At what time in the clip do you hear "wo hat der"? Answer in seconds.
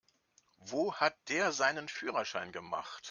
0.57-1.51